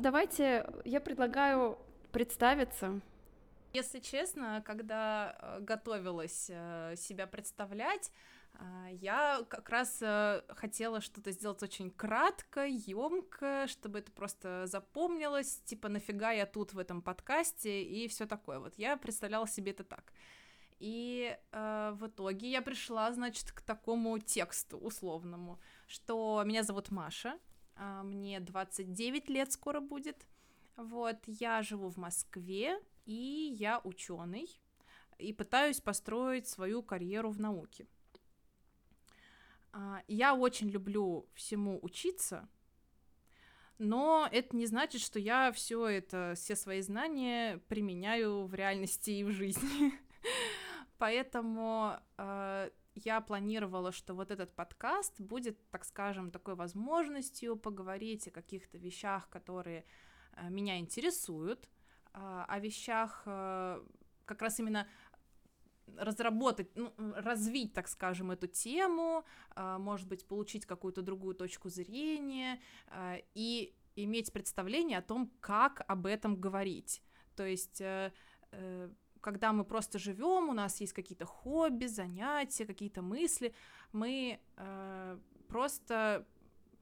[0.00, 1.76] Давайте я предлагаю
[2.10, 3.02] представиться.
[3.74, 8.10] Если честно, когда э, готовилась э, себя представлять,
[8.54, 10.02] э, я как раз
[10.56, 16.78] хотела что-то сделать очень кратко, емко, чтобы это просто запомнилось, типа нафига я тут в
[16.78, 18.58] этом подкасте и все такое.
[18.58, 20.14] Вот я представляла себе это так.
[20.78, 27.34] И э, в итоге я пришла, значит, к такому тексту условному, что меня зовут Маша,
[27.34, 27.49] э,
[27.80, 30.26] мне 29 лет скоро будет,
[30.76, 34.48] вот, я живу в Москве, и я ученый,
[35.18, 37.86] и пытаюсь построить свою карьеру в науке.
[39.72, 42.48] А, я очень люблю всему учиться,
[43.78, 49.24] но это не значит, что я все это, все свои знания применяю в реальности и
[49.24, 49.94] в жизни.
[50.98, 52.70] Поэтому э,
[53.04, 59.28] я планировала, что вот этот подкаст будет, так скажем, такой возможностью поговорить о каких-то вещах,
[59.28, 59.84] которые
[60.32, 61.68] э, меня интересуют,
[62.12, 63.82] а, о вещах э,
[64.24, 64.86] как раз именно
[65.96, 72.60] разработать, ну, развить, так скажем, эту тему, а, может быть, получить какую-то другую точку зрения
[72.86, 77.02] а, и иметь представление о том, как об этом говорить.
[77.36, 78.12] То есть э,
[79.20, 83.54] когда мы просто живем, у нас есть какие-то хобби, занятия, какие-то мысли,
[83.92, 84.40] мы
[85.48, 86.26] просто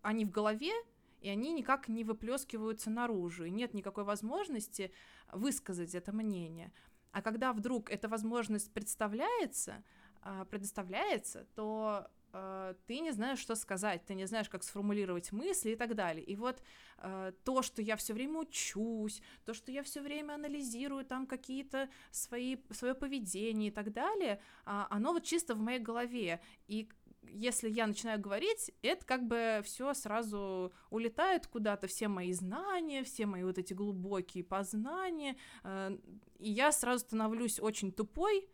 [0.03, 0.73] они в голове,
[1.21, 4.93] и они никак не выплескиваются наружу, и нет никакой возможности
[5.33, 6.73] высказать это мнение.
[7.11, 9.83] А когда вдруг эта возможность представляется,
[10.21, 15.71] а, предоставляется, то а, ты не знаешь, что сказать, ты не знаешь, как сформулировать мысли
[15.71, 16.25] и так далее.
[16.25, 16.63] И вот
[16.99, 21.89] а, то, что я все время учусь, то, что я все время анализирую там какие-то
[22.11, 26.41] свои, свое поведение и так далее, оно вот чисто в моей голове.
[26.67, 26.89] И
[27.31, 33.27] если я начинаю говорить, это как бы все сразу улетает куда-то, все мои знания, все
[33.27, 35.99] мои вот эти глубокие познания, э,
[36.39, 38.49] и я сразу становлюсь очень тупой,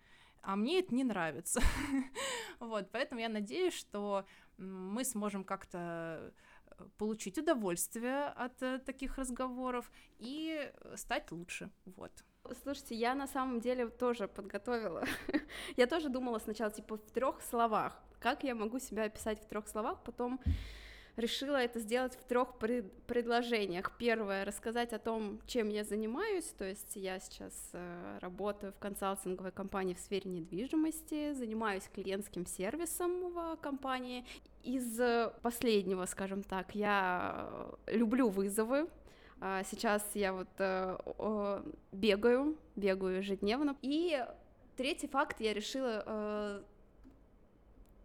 [0.44, 1.60] а мне это не нравится.
[2.60, 4.24] вот, поэтому я надеюсь, что
[4.56, 6.32] мы сможем как-то
[6.66, 12.12] э, получить удовольствие от э, таких разговоров и стать лучше, вот.
[12.62, 15.04] Слушайте, я на самом деле тоже подготовила.
[15.76, 19.68] я тоже думала сначала, типа, в трех словах как я могу себя описать в трех
[19.68, 20.40] словах, потом
[21.16, 23.96] решила это сделать в трех пред предложениях.
[23.98, 29.52] Первое, рассказать о том, чем я занимаюсь, то есть я сейчас э, работаю в консалтинговой
[29.52, 34.24] компании в сфере недвижимости, занимаюсь клиентским сервисом в компании.
[34.62, 34.98] Из
[35.42, 37.50] последнего, скажем так, я
[37.86, 38.88] люблю вызовы,
[39.40, 43.76] а Сейчас я вот э, бегаю, бегаю ежедневно.
[43.82, 44.24] И
[44.76, 46.62] третий факт я решила э,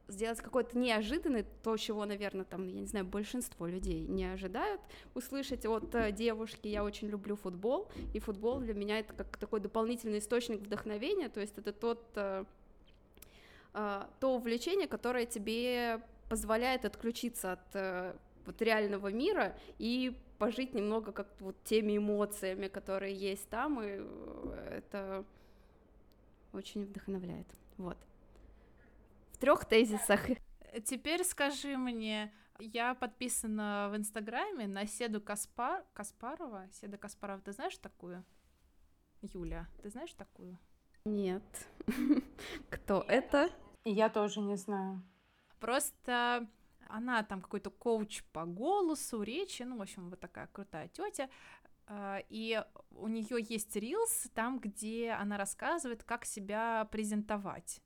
[0.09, 4.81] сделать какой-то неожиданный, то, чего, наверное, там, я не знаю, большинство людей не ожидают
[5.13, 6.67] услышать от э, девушки.
[6.67, 11.39] Я очень люблю футбол, и футбол для меня это как такой дополнительный источник вдохновения, то
[11.39, 12.43] есть это тот, э,
[13.73, 18.15] э, то увлечение, которое тебе позволяет отключиться от
[18.45, 23.99] вот реального мира и пожить немного как вот теми эмоциями, которые есть там, и
[24.71, 25.25] это
[26.53, 27.47] очень вдохновляет.
[27.77, 27.97] Вот
[29.39, 30.21] трех тезисах.
[30.85, 35.85] Теперь скажи мне, я подписана в Инстаграме на Седу Каспар...
[35.93, 36.67] Каспарова.
[36.71, 38.23] Седа Каспарова, ты знаешь такую?
[39.21, 40.57] Юля, ты знаешь такую?
[41.05, 41.43] Нет.
[42.69, 43.49] Кто это?
[43.83, 45.01] Я тоже не знаю.
[45.59, 46.47] Просто
[46.87, 51.29] она там какой-то коуч по голосу, речи, ну, в общем, вот такая крутая тетя.
[51.87, 57.81] А, и у нее есть рилс там, где она рассказывает, как себя презентовать.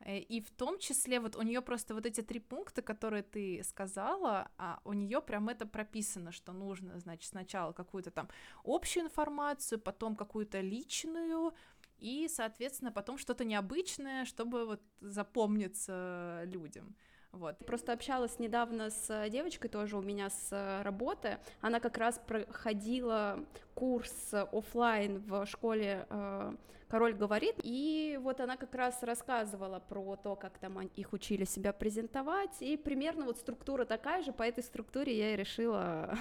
[0.00, 3.62] Э, и в том числе вот у нее просто вот эти три пункта, которые ты
[3.64, 8.28] сказала, а у нее прям это прописано, что нужно, значит, сначала какую-то там
[8.64, 11.52] общую информацию, потом какую-то личную,
[11.98, 16.96] и, соответственно, потом что-то необычное, чтобы вот запомниться людям.
[17.32, 17.56] Вот.
[17.64, 21.38] Просто общалась недавно с э, девочкой тоже у меня с э, работы.
[21.60, 26.54] Она как раз проходила курс офлайн в школе э,
[26.90, 31.72] Король говорит, и вот она как раз рассказывала про то, как там их учили себя
[31.72, 36.12] презентовать, и примерно вот структура такая же, по этой структуре я и решила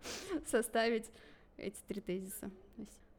[0.46, 1.10] составить
[1.56, 2.50] эти три тезиса.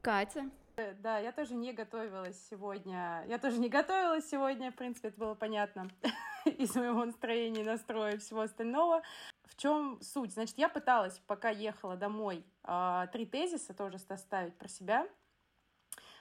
[0.03, 0.51] Катя,
[0.99, 3.23] да, я тоже не готовилась сегодня.
[3.27, 5.89] Я тоже не готовилась сегодня, в принципе, это было понятно
[6.45, 9.01] из моего настроения, настроя и всего остального.
[9.45, 10.33] В чем суть?
[10.33, 15.07] Значит, я пыталась, пока ехала домой, а, три тезиса тоже составить про себя.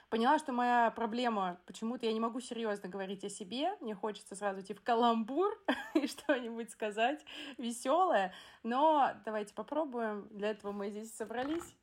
[0.09, 4.61] Поняла, что моя проблема, почему-то я не могу серьезно говорить о себе, мне хочется сразу
[4.61, 5.55] идти в каламбур
[5.93, 7.23] и что-нибудь сказать
[7.57, 8.33] веселое,
[8.63, 11.75] но давайте попробуем, для этого мы здесь собрались.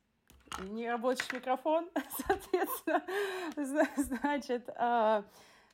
[0.69, 1.89] Не рабочий микрофон,
[2.27, 3.03] соответственно.
[3.97, 5.23] Значит, а,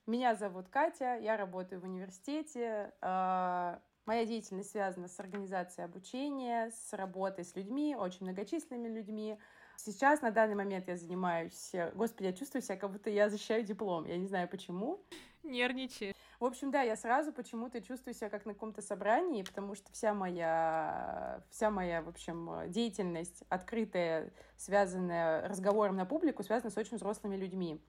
[0.05, 2.93] меня зовут Катя, я работаю в университете.
[3.01, 9.37] А, моя деятельность связана с организацией обучения, с работой с людьми, очень многочисленными людьми.
[9.75, 11.71] Сейчас, на данный момент, я занимаюсь...
[11.95, 14.05] Господи, я чувствую себя, как будто я защищаю диплом.
[14.05, 15.01] Я не знаю, почему.
[15.43, 16.15] Нервничаешь.
[16.43, 20.13] В общем, да, я сразу почему-то чувствую себя как на каком-то собрании, потому что вся
[20.13, 27.37] моя, вся моя, в общем, деятельность открытая, связанная разговором на публику, связана с очень взрослыми
[27.37, 27.81] людьми.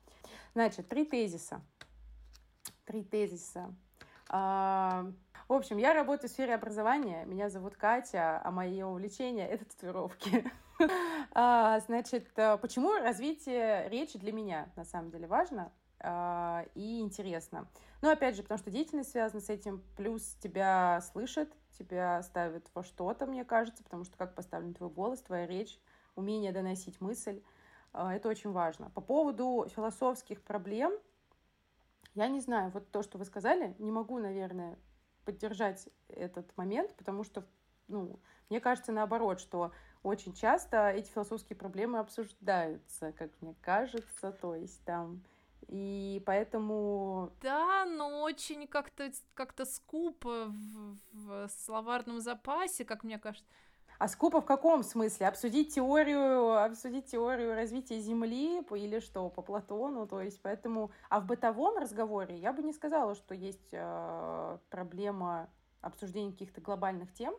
[0.54, 1.62] Значит, три тезиса.
[2.84, 3.74] Три тезиса.
[4.28, 5.10] А,
[5.48, 10.48] в общем, я работаю в сфере образования, меня зовут Катя, а мое увлечение— это татуировки.
[11.36, 15.72] А, значит, почему развитие речи для меня на самом деле важно?
[16.00, 17.68] А, и интересно.
[18.02, 22.82] Но опять же, потому что деятельность связана с этим, плюс тебя слышат, тебя ставят во
[22.82, 25.80] что-то, мне кажется, потому что как поставлен твой голос, твоя речь,
[26.14, 27.42] умение доносить мысль,
[27.92, 28.90] а, это очень важно.
[28.90, 30.92] По поводу философских проблем,
[32.14, 34.78] я не знаю, вот то, что вы сказали, не могу, наверное,
[35.24, 37.46] поддержать этот момент, потому что,
[37.88, 38.20] ну,
[38.50, 44.84] мне кажется, наоборот, что очень часто эти философские проблемы обсуждаются, как мне кажется, то есть
[44.84, 45.22] там
[45.68, 47.32] и поэтому...
[47.40, 53.48] Да, но очень как-то как скупо в, в словарном запасе, как мне кажется.
[53.98, 55.28] А скупо в каком смысле?
[55.28, 60.90] Обсудить теорию, обсудить теорию развития Земли или что, по Платону, то есть поэтому...
[61.08, 65.48] А в бытовом разговоре я бы не сказала, что есть э, проблема
[65.80, 67.34] обсуждения каких-то глобальных тем,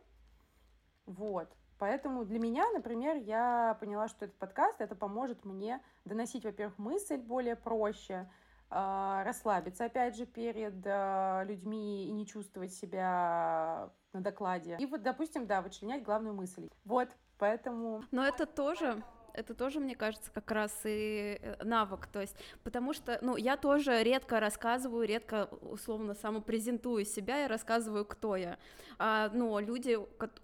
[1.06, 1.52] вот.
[1.78, 7.18] Поэтому для меня, например, я поняла, что этот подкаст, это поможет мне доносить, во-первых, мысль
[7.18, 8.30] более проще,
[8.70, 14.78] а, расслабиться, опять же, перед а, людьми и не чувствовать себя на докладе.
[14.80, 16.70] И вот, допустим, да, вычленять главную мысль.
[16.86, 18.04] Вот, поэтому...
[18.12, 19.04] Но это тоже
[19.36, 23.58] это тоже, мне кажется, как раз и э, навык, то есть, потому что, ну, я
[23.58, 28.58] тоже редко рассказываю, редко, условно, самопрезентую себя, я рассказываю, кто я,
[28.98, 29.98] а, ну, люди,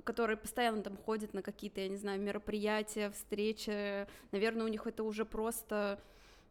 [0.03, 5.03] которые постоянно там ходят на какие-то, я не знаю, мероприятия, встречи, наверное, у них это
[5.03, 5.99] уже просто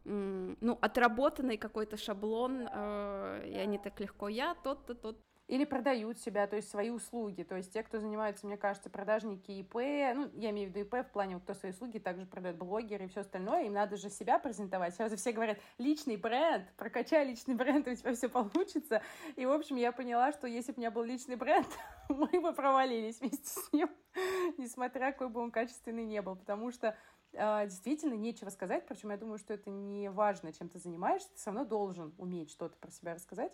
[0.03, 5.19] ну, отработанный какой-то шаблон, э, и они так легко, я тот-то, тот
[5.51, 7.43] или продают себя, то есть свои услуги.
[7.43, 11.05] То есть те, кто занимается, мне кажется, продажники ИП, ну, я имею в виду ИП
[11.05, 14.39] в плане, кто свои услуги также продает блогеры и все остальное, им надо же себя
[14.39, 14.95] презентовать.
[14.95, 19.01] Сразу все говорят, личный бренд, прокачай личный бренд, у тебя все получится.
[19.35, 21.67] И, в общем, я поняла, что если бы у меня был личный бренд,
[22.09, 23.89] мы бы провалились вместе с ним,
[24.57, 26.95] несмотря какой бы он качественный не был, потому что
[27.33, 31.35] э, действительно нечего сказать, причем я думаю, что это не важно, чем ты занимаешься, ты
[31.35, 33.51] все равно должен уметь что-то про себя рассказать.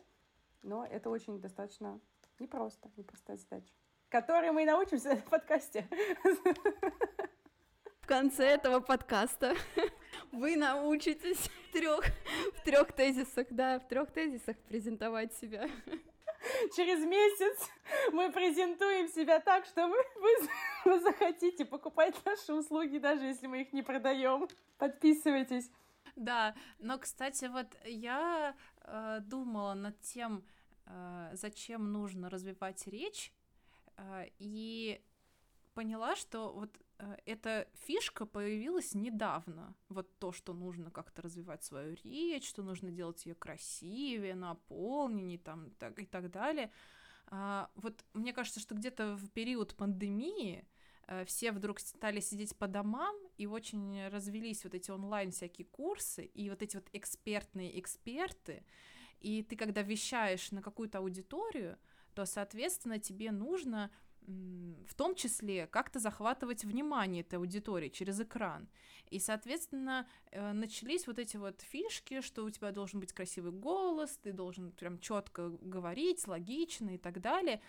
[0.64, 2.00] Но это очень достаточно
[2.40, 3.74] непросто, непростая задача,
[4.10, 5.88] которой мы и научимся в подкасте.
[8.02, 9.54] В конце этого подкаста
[10.32, 12.06] вы научитесь в трех,
[12.56, 15.68] в трех тезисах, да, в трех тезисах презентовать себя.
[16.76, 17.70] Через месяц
[18.12, 20.30] мы презентуем себя так, что вы, вы,
[20.86, 24.48] вы захотите покупать наши услуги, даже если мы их не продаем.
[24.78, 25.70] Подписывайтесь.
[26.16, 28.56] Да, но, кстати, вот я
[28.88, 30.44] э, думала над тем,
[30.86, 33.34] э, зачем нужно развивать речь,
[33.98, 35.02] э, и
[35.78, 39.76] поняла, что вот э, эта фишка появилась недавно.
[39.90, 45.70] Вот то, что нужно как-то развивать свою речь, что нужно делать ее красивее, наполненнее там,
[45.78, 46.72] так, и так далее.
[47.28, 50.66] А, вот мне кажется, что где-то в период пандемии
[51.26, 56.50] все вдруг стали сидеть по домам, и очень развелись вот эти онлайн всякие курсы, и
[56.50, 58.64] вот эти вот экспертные эксперты,
[59.20, 61.78] и ты, когда вещаешь на какую-то аудиторию,
[62.14, 63.92] то, соответственно, тебе нужно
[64.28, 68.68] в том числе как-то захватывать внимание этой аудитории через экран.
[69.10, 74.20] И, соответственно, э, начались вот эти вот фишки, что у тебя должен быть красивый голос,
[74.22, 77.62] ты должен прям четко говорить, логично и так далее.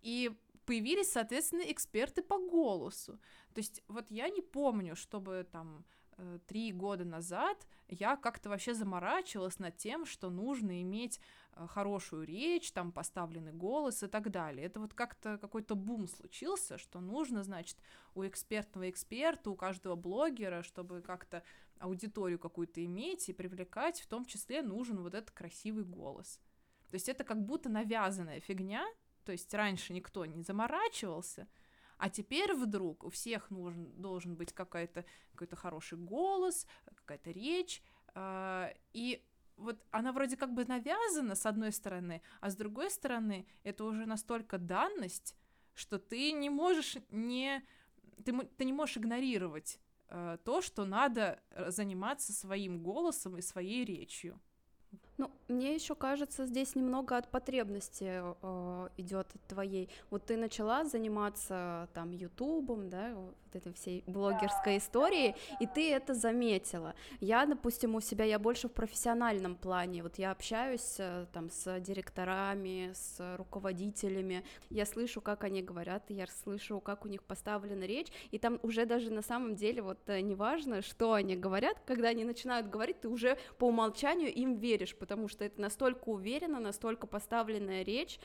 [0.00, 0.32] И
[0.66, 3.18] появились, соответственно, эксперты по голосу.
[3.54, 5.84] То есть вот я не помню, чтобы там
[6.18, 11.20] Э, три года назад я как-то вообще заморачивалась над тем, что нужно иметь
[11.52, 14.66] э, хорошую речь, там поставленный голос и так далее.
[14.66, 17.76] Это вот как-то какой-то бум случился, что нужно, значит,
[18.14, 21.42] у экспертного эксперта, у каждого блогера, чтобы как-то
[21.78, 26.40] аудиторию какую-то иметь и привлекать, в том числе нужен вот этот красивый голос.
[26.88, 28.86] То есть это как будто навязанная фигня,
[29.26, 31.48] то есть раньше никто не заморачивался,
[31.98, 37.82] а теперь вдруг у всех нужен, должен быть какой-то какой-то хороший голос, какая-то речь,
[38.14, 43.46] э, и вот она вроде как бы навязана с одной стороны, а с другой стороны
[43.64, 45.34] это уже настолько данность,
[45.74, 47.62] что ты не можешь не
[48.24, 53.84] ты, ты не можешь игнорировать э, то, что надо э, заниматься своим голосом и своей
[53.84, 54.40] речью.
[55.18, 59.88] Ну, мне еще кажется, здесь немного от потребности э, идет твоей.
[60.10, 63.14] Вот ты начала заниматься там Ютубом, да,
[63.56, 66.94] этой всей блогерской историей, и ты это заметила.
[67.20, 71.80] Я, допустим, у себя, я больше в профессиональном плане, вот я общаюсь э, там с
[71.80, 78.08] директорами, с руководителями, я слышу, как они говорят, я слышу, как у них поставлена речь,
[78.30, 82.24] и там уже даже на самом деле вот э, неважно, что они говорят, когда они
[82.24, 87.82] начинают говорить, ты уже по умолчанию им веришь, потому что это настолько уверенно, настолько поставленная
[87.82, 88.18] речь,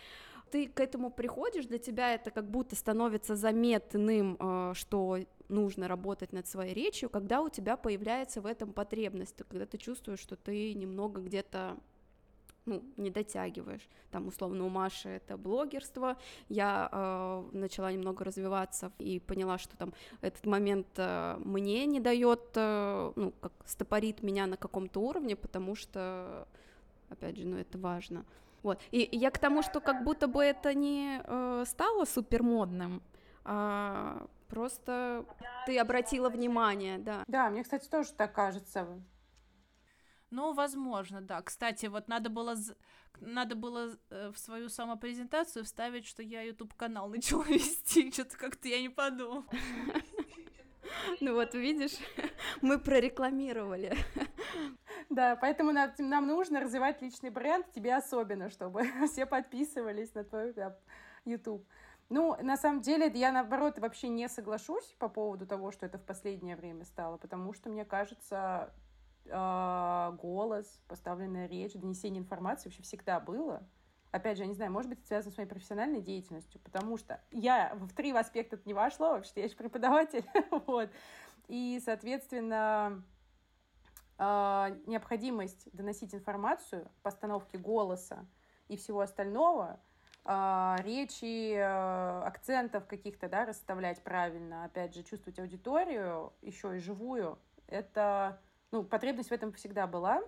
[0.51, 6.33] ты к этому приходишь, для тебя это как будто становится заметным, э, что нужно работать
[6.33, 10.73] над своей речью, когда у тебя появляется в этом потребность, когда ты чувствуешь, что ты
[10.73, 11.77] немного где-то
[12.65, 13.87] ну, не дотягиваешь.
[14.11, 16.17] Там, условно, у Маши это блогерство.
[16.47, 22.41] Я э, начала немного развиваться и поняла, что там этот момент э, мне не дает,
[22.55, 26.47] э, ну, как стопорит меня на каком-то уровне, потому что
[27.09, 28.25] опять же, ну это важно.
[28.63, 28.81] Вот.
[28.91, 33.01] И я к тому, что как будто бы это не э, стало супер модным,
[33.43, 35.25] а просто
[35.65, 37.23] ты обратила внимание, да.
[37.27, 38.87] Да, мне, кстати, тоже так кажется.
[40.29, 41.41] Ну, возможно, да.
[41.41, 42.55] Кстати, вот надо было,
[43.19, 48.11] надо было э, в свою самопрезентацию вставить, что я YouTube канал начала вести.
[48.11, 49.43] Что-то как-то я не подумала.
[51.21, 51.97] Ну вот, видишь,
[52.61, 53.95] мы прорекламировали.
[55.09, 60.53] Да, поэтому нам, нам нужно развивать личный бренд, тебе особенно, чтобы все подписывались на твой
[60.53, 60.77] да,
[61.25, 61.67] YouTube.
[62.09, 66.03] Ну, на самом деле, я, наоборот, вообще не соглашусь по поводу того, что это в
[66.03, 68.73] последнее время стало, потому что, мне кажется,
[69.25, 73.63] э, голос, поставленная речь, донесение информации вообще всегда было.
[74.11, 77.21] Опять же, я не знаю, может быть, это связано с моей профессиональной деятельностью, потому что
[77.31, 80.25] я в три аспекта не вошла, вообще я же преподаватель,
[80.67, 80.89] вот.
[81.47, 83.03] И, соответственно,
[84.17, 88.25] а, необходимость доносить информацию, постановки голоса
[88.67, 89.79] и всего остального,
[90.25, 97.39] а, речи, а, акцентов каких-то, да, расставлять правильно, опять же, чувствовать аудиторию, еще и живую,
[97.67, 98.41] это,
[98.71, 100.21] ну, потребность в этом всегда была,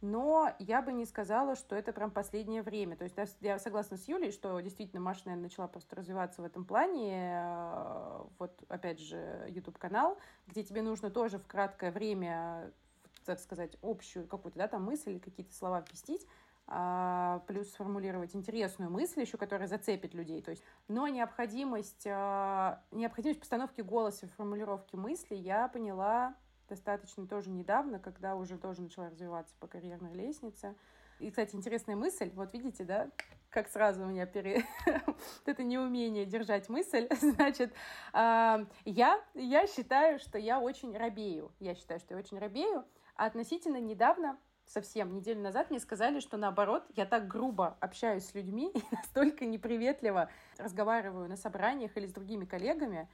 [0.00, 2.96] но я бы не сказала, что это прям последнее время.
[2.96, 6.64] То есть я согласна с Юлей, что действительно Маша, наверное, начала просто развиваться в этом
[6.64, 7.42] плане.
[8.38, 12.72] Вот, опять же, YouTube-канал, где тебе нужно тоже в краткое время
[13.26, 16.26] так сказать, общую какую-то, да, там мысль, какие-то слова впустить,
[16.68, 20.40] а, плюс сформулировать интересную мысль еще, которая зацепит людей.
[20.42, 26.34] То есть, но необходимость, а, необходимость постановки голоса, формулировки мысли я поняла
[26.68, 30.74] достаточно тоже недавно, когда уже тоже начала развиваться по карьерной лестнице.
[31.18, 33.08] И, кстати, интересная мысль, вот видите, да,
[33.50, 34.64] как сразу у меня пере...
[35.46, 37.72] это неумение держать мысль, значит,
[38.12, 41.52] э, я, я считаю, что я очень робею.
[41.58, 46.36] Я считаю, что я очень робею, а относительно недавно, совсем неделю назад, мне сказали, что
[46.36, 52.12] наоборот, я так грубо общаюсь с людьми и настолько неприветливо разговариваю на собраниях или с
[52.12, 53.08] другими коллегами,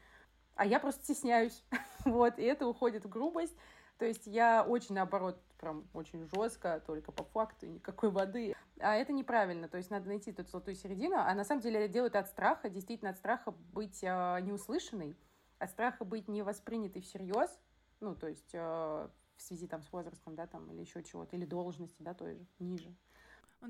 [0.55, 1.65] а я просто стесняюсь.
[2.05, 3.57] вот, и это уходит в грубость.
[3.99, 8.55] То есть я очень, наоборот, прям очень жестко, только по факту, никакой воды.
[8.81, 11.17] А это неправильно, то есть надо найти эту золотую середину.
[11.17, 15.17] А на самом деле это делают от страха, действительно от страха быть э, неуслышанной,
[15.59, 17.57] от страха быть не воспринятой всерьез,
[18.01, 21.45] ну, то есть э, в связи там с возрастом, да, там, или еще чего-то, или
[21.45, 22.93] должности, да, той же, ниже.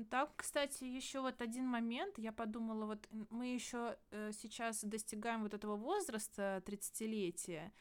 [0.09, 5.53] Там, кстати, еще вот один момент, я подумала, вот мы еще э, сейчас достигаем вот
[5.53, 7.71] этого возраста 30-летия,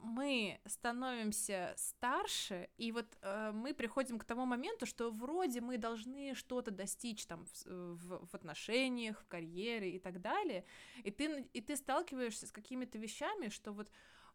[0.00, 6.34] мы становимся старше, и вот э, мы приходим к тому моменту, что вроде мы должны
[6.34, 10.64] что-то достичь там в, в, в отношениях, в карьере и так далее,
[11.04, 13.90] и ты, и ты сталкиваешься с какими-то вещами, что вот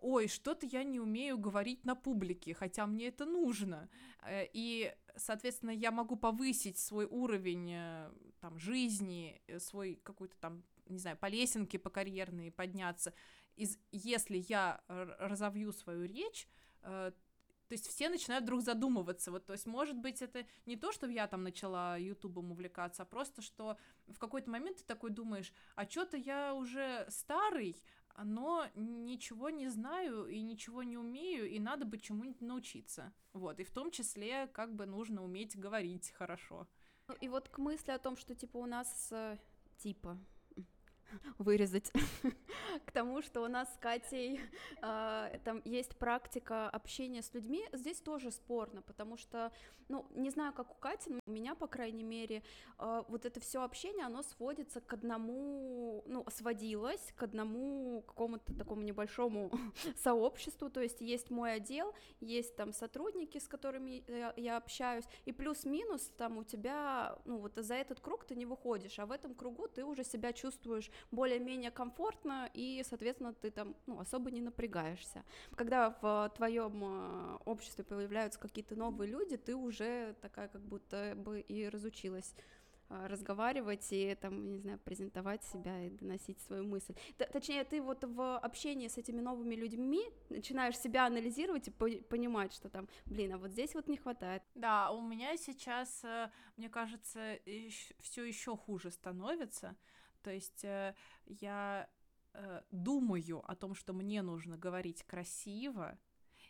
[0.05, 3.89] ой, что-то я не умею говорить на публике, хотя мне это нужно.
[4.21, 10.63] Э, и, соответственно, я могу повысить свой уровень э, там, жизни, э, свой какой-то там,
[10.85, 13.13] не знаю, по лесенке, по карьерной подняться,
[13.55, 16.47] из, если я разовью свою речь,
[16.81, 19.31] то есть все начинают вдруг задумываться.
[19.31, 23.05] Вот, то есть, может быть, это не то, что я там начала Ютубом увлекаться, а
[23.05, 27.81] просто, что в какой-то момент ты такой думаешь, а что-то я уже старый,
[28.23, 33.13] но ничего не знаю и ничего не умею, и надо бы чему-нибудь научиться.
[33.33, 36.67] Вот, и в том числе как бы нужно уметь говорить хорошо.
[37.07, 39.37] Ну, и вот к мысли о том, что типа у нас э,
[39.77, 40.17] типа
[41.37, 41.91] вырезать,
[42.85, 44.39] к тому, что у нас с Катей
[44.81, 49.51] э, там есть практика общения с людьми, здесь тоже спорно, потому что,
[49.87, 52.43] ну, не знаю, как у Кати, но у меня, по крайней мере,
[52.79, 58.81] э, вот это все общение, оно сводится к одному, ну, сводилось к одному какому-то такому
[58.81, 59.51] небольшому
[60.03, 65.31] сообществу, то есть есть мой отдел, есть там сотрудники, с которыми я, я общаюсь, и
[65.31, 69.35] плюс-минус там у тебя, ну, вот за этот круг ты не выходишь, а в этом
[69.35, 75.23] кругу ты уже себя чувствуешь более-менее комфортно, и, соответственно, ты там ну, особо не напрягаешься.
[75.55, 81.39] Когда в твоем э, обществе появляются какие-то новые люди, ты уже такая как будто бы
[81.39, 82.33] и разучилась
[82.89, 86.93] э, разговаривать и там, не знаю, презентовать себя и доносить свою мысль.
[87.17, 91.89] Т точнее, ты вот в общении с этими новыми людьми начинаешь себя анализировать и по
[92.09, 94.43] понимать, что там, блин, а вот здесь вот не хватает.
[94.55, 97.39] Да, у меня сейчас, э, мне кажется,
[97.99, 99.75] все еще хуже становится,
[100.25, 100.95] то есть э,
[101.27, 101.87] я
[102.33, 105.99] э, думаю о том, что мне нужно говорить красиво,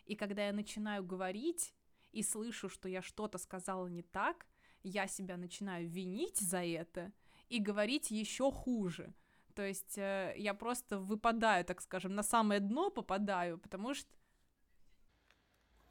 [0.06, 1.74] и когда я начинаю говорить
[2.10, 4.46] и слышу, что я что-то сказала не так,
[4.82, 7.12] я себя начинаю винить за это
[7.50, 9.12] и говорить еще хуже.
[9.54, 14.10] То есть э, я просто выпадаю, так скажем, на самое дно попадаю, потому что...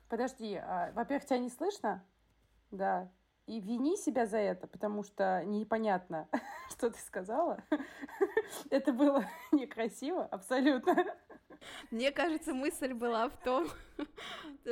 [0.10, 2.04] Подожди, а, во-первых, тебя не слышно?
[2.72, 3.12] Да
[3.48, 6.28] и вини себя за это, потому что непонятно,
[6.70, 7.64] что ты сказала.
[8.70, 11.06] Это было некрасиво, абсолютно.
[11.92, 13.68] Мне кажется, мысль была в том,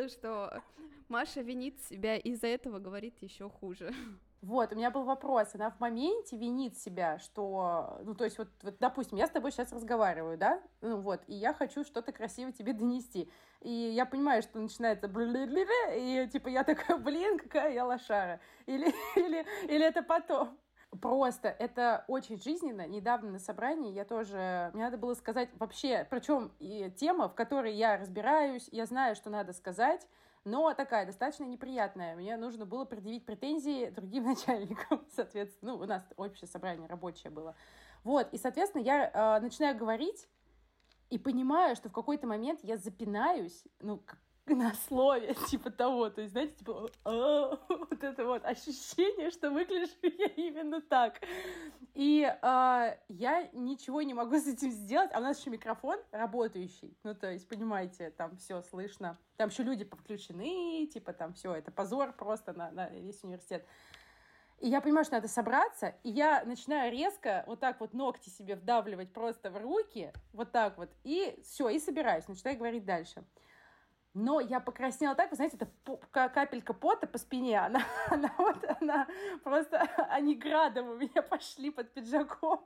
[0.07, 0.61] что
[1.07, 3.93] Маша винит себя и из-за этого говорит еще хуже.
[4.43, 5.55] Вот, у меня был вопрос.
[5.55, 9.53] Она в моменте винит себя, что, ну, то есть, вот, вот, допустим, я с тобой
[9.53, 13.31] сейчас разговариваю, да, ну, вот, и я хочу что-то красиво тебе донести.
[13.61, 18.41] И я понимаю, что начинается и, типа, я такая, блин, какая я лошара.
[18.65, 20.59] Или, или, или это потом.
[21.01, 22.85] Просто это очень жизненно.
[22.85, 24.71] Недавно на собрании я тоже...
[24.73, 29.29] Мне надо было сказать вообще, причем и тема, в которой я разбираюсь, я знаю, что
[29.29, 30.05] надо сказать,
[30.45, 32.15] но такая достаточно неприятная.
[32.15, 35.73] Мне нужно было предъявить претензии другим начальникам, соответственно.
[35.73, 37.55] Ну, у нас общее собрание рабочее было.
[38.03, 40.27] Вот, и, соответственно, я э, начинаю говорить
[41.09, 44.03] и понимаю, что в какой-то момент я запинаюсь, ну,
[44.47, 49.91] на слове, типа того, то есть, знаете, типа, «А, вот это вот ощущение, что выгляжу
[50.01, 51.21] я именно так.
[51.93, 56.97] И э, я ничего не могу с этим сделать, а у нас еще микрофон работающий,
[57.03, 61.71] ну, то есть, понимаете, там все слышно, там еще люди подключены, типа, там все, это
[61.71, 63.65] позор просто на, на весь университет.
[64.59, 68.55] И я понимаю, что надо собраться, и я начинаю резко вот так вот ногти себе
[68.55, 73.23] вдавливать просто в руки, вот так вот, и все, и собираюсь, начинаю говорить дальше.
[74.13, 79.07] Но я покраснела так, вы знаете, это капелька пота по спине, она, она вот, она
[79.43, 82.63] просто, они градом у меня пошли под пиджаком.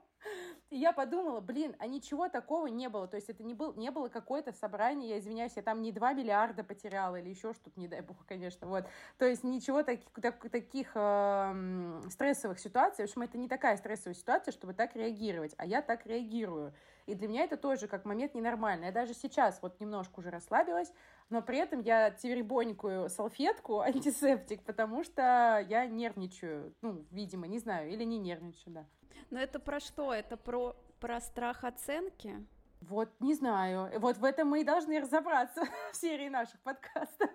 [0.68, 3.08] И я подумала, блин, а ничего такого не было.
[3.08, 6.12] То есть это не, был, не было какое-то собрание, я извиняюсь, я там не 2
[6.12, 8.66] миллиарда потеряла или еще что-то, не дай бог, конечно.
[8.66, 8.84] Вот.
[9.16, 13.06] То есть ничего таких, так, таких э, стрессовых ситуаций.
[13.06, 15.54] В общем, это не такая стрессовая ситуация, чтобы так реагировать.
[15.56, 16.74] А я так реагирую.
[17.08, 18.86] И для меня это тоже как момент ненормальный.
[18.86, 20.92] Я даже сейчас вот немножко уже расслабилась,
[21.30, 26.74] но при этом я теребонькую салфетку, антисептик, потому что я нервничаю.
[26.82, 28.86] Ну, видимо, не знаю, или не нервничаю, да.
[29.30, 30.12] Но это про что?
[30.12, 32.46] Это про, про страх оценки?
[32.82, 33.90] Вот, не знаю.
[34.00, 37.30] Вот в этом мы и должны разобраться в серии наших подкастов.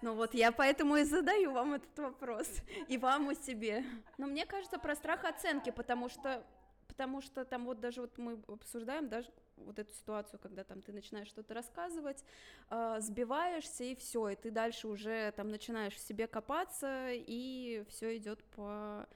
[0.00, 2.48] Ну вот я поэтому и задаю вам этот вопрос.
[2.86, 3.84] И вам, и себе.
[4.16, 6.44] Но мне кажется, про страх оценки, потому что
[6.92, 10.92] потому что там вот даже вот мы обсуждаем даже вот эту ситуацию, когда там ты
[10.92, 12.22] начинаешь что-то рассказывать,
[12.68, 18.16] э, сбиваешься и все, и ты дальше уже там начинаешь в себе копаться и все
[18.18, 19.08] идет по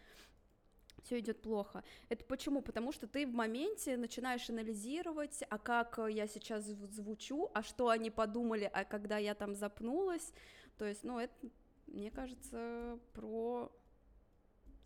[1.02, 1.84] все идет плохо.
[2.08, 2.62] Это почему?
[2.62, 8.10] Потому что ты в моменте начинаешь анализировать, а как я сейчас звучу, а что они
[8.10, 10.32] подумали, а когда я там запнулась.
[10.78, 11.34] То есть, ну, это,
[11.86, 13.70] мне кажется, про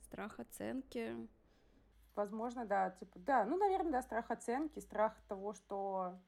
[0.02, 1.16] страх оценки.
[2.14, 6.18] Возможно, да, типа, да, ну, наверное, да, страх оценки, страх того, что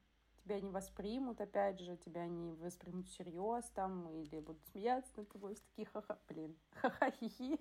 [0.45, 5.57] тебя не воспримут, опять же, тебя не воспримут всерьез там, или будут смеяться над тобой,
[5.57, 7.61] такие ха-ха, блин, ха-ха-хи-хи.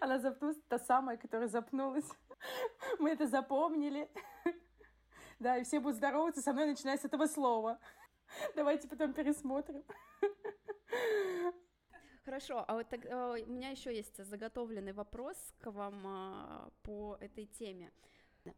[0.00, 2.08] Она запнулась, та самая, которая запнулась.
[2.98, 4.10] Мы это запомнили.
[5.38, 7.78] Да, и все будут здороваться со мной, начиная с этого слова.
[8.54, 9.84] Давайте потом пересмотрим.
[12.30, 17.16] Хорошо, а вот так, а, у меня еще есть заготовленный вопрос к вам а, по
[17.20, 17.90] этой теме.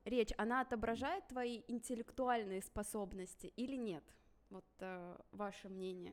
[0.04, 4.04] Речь, она отображает твои интеллектуальные способности или нет?
[4.50, 6.12] Вот а, ваше мнение.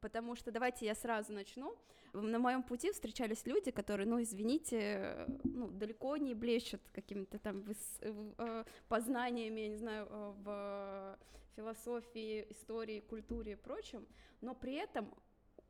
[0.00, 1.76] потому что давайте я сразу начну.
[2.12, 8.00] На моем пути встречались люди, которые, ну, извините, ну, далеко не блещут какими-то там выс...
[8.88, 10.06] Познаниями, я не знаю,
[10.44, 11.18] в
[11.56, 14.06] философии, истории, культуре и прочем,
[14.40, 15.12] но при этом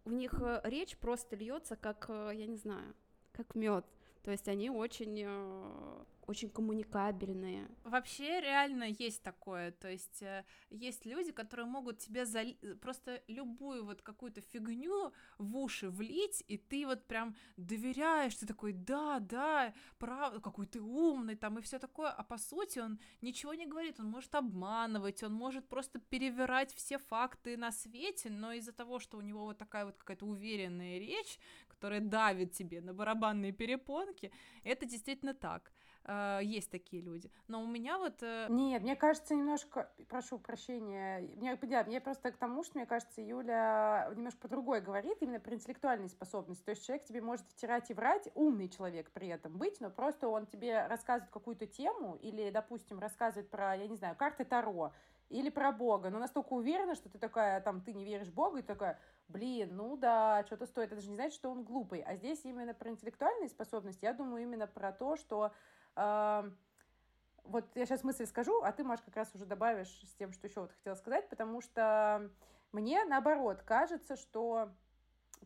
[0.06, 2.94] у них э, речь просто льется как, я не знаю,
[3.32, 3.84] как мед.
[4.22, 5.24] То есть они очень
[6.26, 7.68] очень коммуникабельные.
[7.84, 12.56] Вообще реально есть такое, то есть э, есть люди, которые могут тебе зали...
[12.80, 18.72] просто любую вот какую-то фигню в уши влить, и ты вот прям доверяешь, ты такой,
[18.72, 23.54] да, да, правда, какой ты умный там и все такое, а по сути он ничего
[23.54, 28.72] не говорит, он может обманывать, он может просто перевирать все факты на свете, но из-за
[28.72, 33.52] того, что у него вот такая вот какая-то уверенная речь, которая давит тебе на барабанные
[33.52, 34.32] перепонки,
[34.64, 35.72] это действительно так.
[36.06, 37.30] Э, есть такие люди.
[37.48, 38.22] Но у меня вот...
[38.22, 39.90] Э, Нет, мне кажется, немножко...
[40.08, 41.20] Прошу прощения.
[41.36, 45.54] Мне, да, мне просто к тому, что, мне кажется, Юля немножко по-другой говорит, именно про
[45.54, 46.64] интеллектуальные способности.
[46.64, 50.28] То есть человек тебе может втирать и врать, умный человек при этом быть, но просто
[50.28, 54.92] он тебе рассказывает какую-то тему или, допустим, рассказывает про, я не знаю, карты Таро,
[55.28, 58.60] или про Бога, но настолько уверена, что ты такая, там, ты не веришь в Бога,
[58.60, 60.92] и такая, блин, ну да, что-то стоит.
[60.92, 62.00] Это же не значит, что он глупый.
[62.00, 65.52] А здесь именно про интеллектуальные способности, я думаю именно про то, что
[65.96, 70.46] вот я сейчас мысль скажу, а ты, Маш, как раз уже добавишь с тем, что
[70.46, 72.30] еще вот хотела сказать, потому что
[72.72, 74.70] мне, наоборот, кажется, что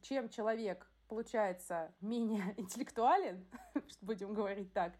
[0.02, 3.46] чем человек получается менее интеллектуален,
[4.00, 4.94] будем говорить так,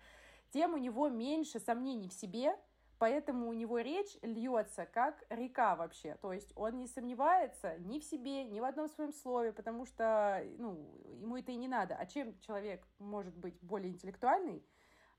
[0.53, 2.57] тем у него меньше сомнений в себе,
[2.99, 6.17] поэтому у него речь льется как река вообще.
[6.21, 10.45] То есть он не сомневается ни в себе, ни в одном своем слове, потому что
[10.59, 11.95] ну, ему это и не надо.
[11.95, 14.65] А чем человек может быть более интеллектуальный,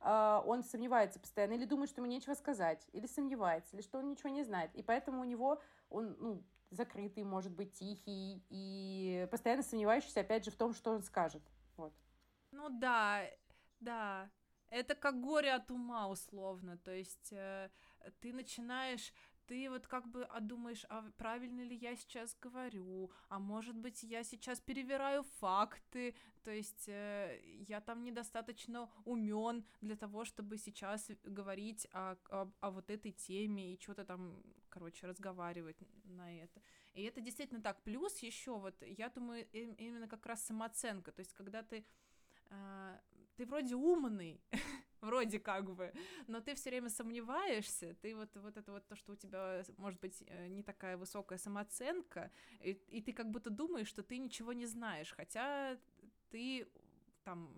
[0.03, 4.29] он сомневается постоянно, или думает, что ему нечего сказать, или сомневается, или что он ничего
[4.29, 4.73] не знает.
[4.75, 10.51] И поэтому у него он, ну, закрытый, может быть, тихий, и постоянно сомневающийся, опять же,
[10.51, 11.43] в том, что он скажет.
[11.77, 11.93] Вот.
[12.51, 13.21] Ну да,
[13.79, 14.29] да.
[14.69, 16.77] Это как горе от ума, условно.
[16.77, 17.69] То есть э,
[18.21, 19.13] ты начинаешь
[19.51, 24.01] ты вот как бы а думаешь, а правильно ли я сейчас говорю, а может быть
[24.01, 27.37] я сейчас перевираю факты, то есть э,
[27.67, 33.73] я там недостаточно умен для того, чтобы сейчас говорить о, о, о вот этой теме
[33.73, 36.61] и что-то там, короче, разговаривать на это.
[36.93, 37.83] И это действительно так.
[37.83, 41.85] Плюс еще вот, я думаю, именно как раз самооценка, то есть когда ты
[42.51, 42.99] э,
[43.35, 44.39] ты вроде умный,
[45.01, 45.93] вроде как бы,
[46.27, 49.99] но ты все время сомневаешься, ты вот, вот это вот то, что у тебя, может
[49.99, 54.53] быть, э, не такая высокая самооценка, и, и ты как будто думаешь, что ты ничего
[54.53, 55.77] не знаешь, хотя
[56.29, 56.67] ты
[57.23, 57.51] там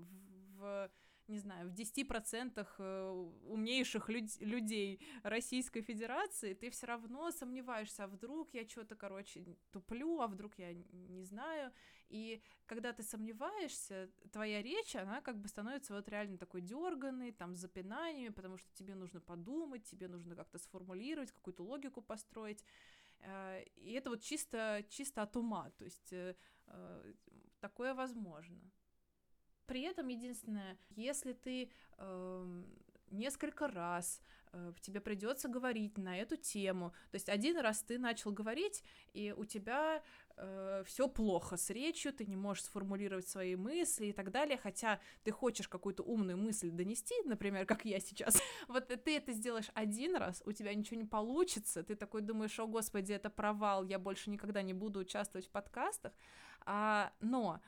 [0.58, 3.10] в, в не знаю, в 10% э,
[3.46, 10.20] умнейших люд- людей Российской Федерации, ты все равно сомневаешься, а вдруг я что-то, короче, туплю,
[10.20, 11.72] а вдруг я не знаю.
[12.10, 17.56] И когда ты сомневаешься, твоя речь, она как бы становится вот реально такой дерганной, там,
[17.56, 22.64] с запинаниями, потому что тебе нужно подумать, тебе нужно как-то сформулировать, какую-то логику построить.
[23.20, 26.36] Э, и это вот чисто, чисто от ума, то есть э,
[27.60, 28.60] такое возможно.
[29.66, 32.64] При этом единственное, если ты э,
[33.14, 34.22] несколько раз
[34.52, 39.34] э, тебе придется говорить на эту тему, то есть один раз ты начал говорить, и
[39.36, 40.04] у тебя
[40.36, 45.00] э, все плохо с речью, ты не можешь сформулировать свои мысли и так далее, хотя
[45.24, 50.16] ты хочешь какую-то умную мысль донести, например, как я сейчас, вот ты это сделаешь один
[50.16, 54.30] раз, у тебя ничего не получится, ты такой думаешь, о господи, это провал, я больше
[54.30, 56.14] никогда не буду участвовать в подкастах,
[56.66, 57.62] а, но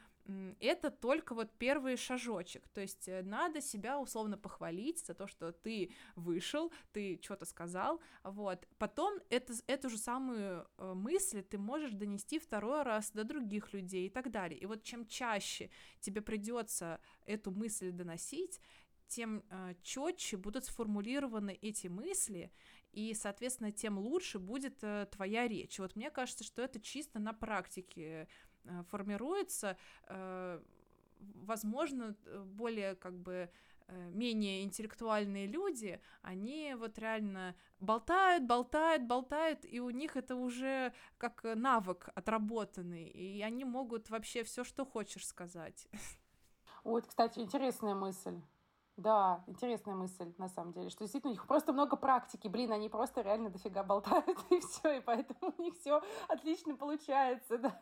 [0.60, 5.52] это только вот первый шажочек, то есть э, надо себя условно похвалить за то, что
[5.52, 11.92] ты вышел, ты что-то сказал, вот, потом это, эту же самую э, мысль ты можешь
[11.92, 17.00] донести второй раз до других людей и так далее, и вот чем чаще тебе придется
[17.26, 18.60] эту мысль доносить,
[19.08, 22.52] тем э, четче будут сформулированы эти мысли,
[22.92, 25.80] и, соответственно, тем лучше будет э, твоя речь.
[25.80, 28.30] Вот мне кажется, что это чисто на практике
[28.90, 30.62] формируется, э,
[31.20, 33.50] возможно, более как бы
[33.88, 40.94] э, менее интеллектуальные люди, они вот реально болтают, болтают, болтают, и у них это уже
[41.18, 45.88] как навык отработанный, и они могут вообще все, что хочешь сказать.
[46.84, 48.40] Вот, кстати, интересная мысль.
[48.98, 52.48] Да, интересная мысль, на самом деле, что действительно у них просто много практики.
[52.48, 57.58] Блин, они просто реально дофига болтают, и все, и поэтому у них все отлично получается,
[57.58, 57.82] да.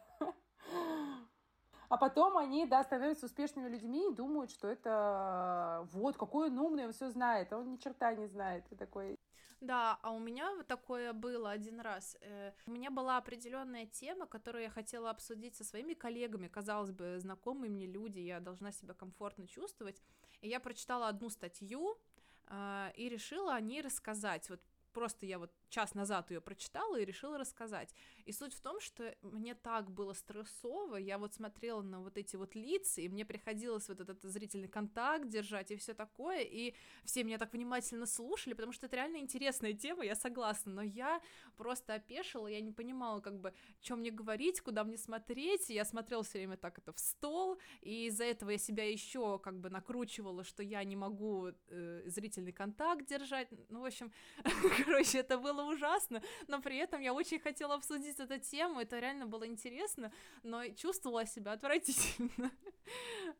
[1.94, 6.88] А потом они, да, становятся успешными людьми и думают, что это вот, какой он умный,
[6.88, 8.66] он все знает, а он ни черта не знает.
[8.72, 9.20] И такой...
[9.62, 12.18] Да, а у меня вот такое было один раз.
[12.22, 17.20] Э, у меня была определенная тема, которую я хотела обсудить со своими коллегами, казалось бы,
[17.20, 20.02] знакомые мне люди, я должна себя комфортно чувствовать.
[20.42, 22.00] И я прочитала одну статью
[22.48, 24.50] э, и решила о ней рассказать.
[24.50, 24.62] Вот
[24.94, 27.94] просто я вот час назад ее прочитала и решила рассказать.
[28.26, 32.36] И суть в том, что мне так было стрессово, я вот смотрела на вот эти
[32.36, 37.24] вот лица, и мне приходилось вот этот зрительный контакт держать и все такое, и все
[37.24, 41.22] меня так внимательно слушали, потому что это реально интересная тема, я согласна, но я
[41.58, 46.24] просто опешила, я не понимала, как бы, что мне говорить, куда мне смотреть, я смотрела
[46.24, 50.44] все время так это в стол, и из-за этого я себя еще как бы накручивала,
[50.44, 54.12] что я не могу э, зрительный контакт держать, ну, в общем,
[54.86, 59.26] короче, это было ужасно, но при этом я очень хотела обсудить эту тему, это реально
[59.26, 60.12] было интересно,
[60.44, 62.52] но чувствовала себя отвратительно.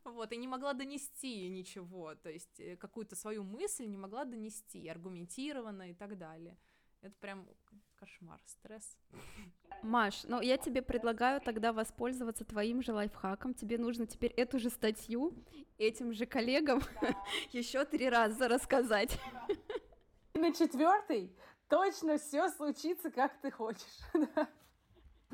[0.06, 4.88] Вот, и не могла донести ничего, то есть э, какую-то свою мысль не могла донести,
[4.88, 6.58] аргументированно и так далее.
[7.02, 7.46] Это прям
[7.98, 8.98] кошмар, стресс.
[9.82, 13.54] Маш, ну я тебе предлагаю тогда воспользоваться твоим же лайфхаком.
[13.54, 15.34] Тебе нужно теперь эту же статью
[15.78, 16.82] этим же коллегам
[17.52, 19.20] еще три раза рассказать.
[20.34, 21.36] На четвертый
[21.74, 24.00] точно все случится, как ты хочешь.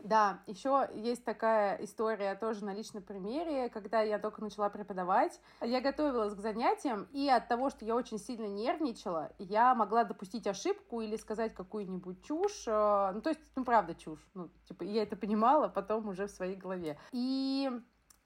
[0.02, 5.42] Да, еще есть такая история тоже на личном примере, когда я только начала преподавать.
[5.60, 10.48] Я готовилась к занятиям, и от того, что я очень сильно нервничала, я могла допустить
[10.48, 12.64] ошибку или сказать какую-нибудь чушь.
[12.66, 14.26] Э, ну, то есть, ну, правда, чушь.
[14.36, 16.98] Ну, типа, я это понимала потом уже в своей голове.
[17.12, 17.70] И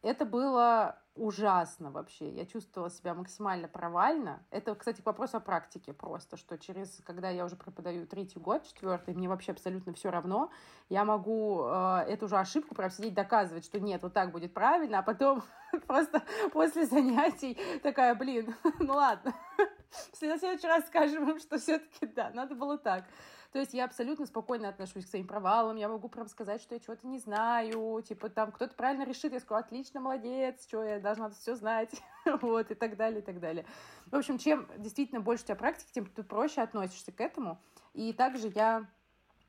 [0.04, 2.30] это было ужасно вообще.
[2.30, 4.44] Я чувствовала себя максимально провально.
[4.50, 8.64] Это, кстати, к вопросу о практике просто, что через, когда я уже преподаю третий год,
[8.64, 10.50] четвертый, мне вообще абсолютно все равно.
[10.90, 15.00] Я могу э, эту же ошибку прям сидеть доказывать, что нет, вот так будет правильно,
[15.00, 15.44] а потом
[15.88, 19.34] просто после занятий такая, блин, ну ладно,
[20.12, 23.06] в следующий раз скажем им, что все-таки да, надо было так.
[23.54, 26.80] То есть я абсолютно спокойно отношусь к своим провалам, я могу прям сказать, что я
[26.80, 31.30] чего-то не знаю, типа там кто-то правильно решит, я скажу, отлично, молодец, что я должна
[31.30, 31.92] все знать,
[32.42, 33.64] вот, и так далее, и так далее.
[34.08, 37.62] В общем, чем действительно больше у тебя практики, тем ты проще относишься к этому.
[37.94, 38.88] И также я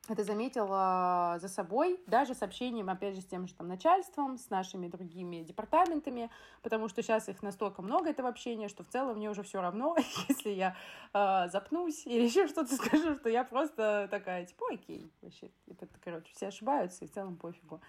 [0.07, 4.49] это заметила за собой, даже с общением, опять же, с тем же там начальством, с
[4.49, 6.29] нашими другими департаментами,
[6.61, 9.95] потому что сейчас их настолько много, этого общения, что в целом мне уже все равно,
[10.29, 10.75] если я
[11.13, 16.31] э, запнусь или еще что-то скажу, что я просто такая, типа, окей, вообще, это, короче,
[16.33, 17.81] все ошибаются, и в целом пофигу.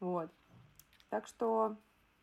[0.00, 0.30] Вот.
[1.08, 1.76] Так что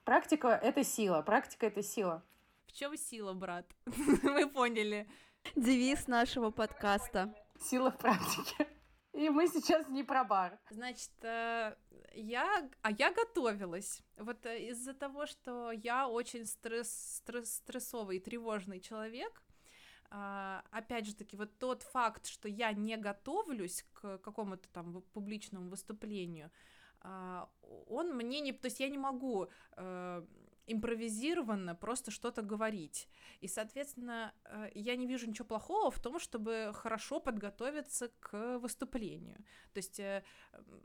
[0.04, 2.24] практика— это сила, практика— это сила.
[2.68, 3.66] В чем сила, брат?
[4.24, 5.08] Мы поняли.
[5.56, 7.34] Девиз нашего подкаста.
[7.60, 8.68] Сила в практике.
[9.16, 10.60] И мы сейчас не про бар.
[10.70, 11.76] Значит, э,
[12.16, 14.02] я, а я готовилась.
[14.18, 19.42] Вот э, из-за того, что я очень стресс, стресс, стрессовый и тревожный человек,
[20.10, 25.70] а, опять же таки, вот тот факт, что я не готовлюсь к какому-то там публичному
[25.70, 26.52] выступлению,
[27.00, 27.50] а,
[27.88, 28.52] он мне не...
[28.52, 29.48] То есть я не могу
[29.78, 30.26] э,
[30.68, 33.08] импровизированно просто что-то говорить.
[33.42, 39.38] И, соответственно, э, я не вижу ничего плохого в том, чтобы хорошо подготовиться к выступлению.
[39.74, 40.24] То есть, э,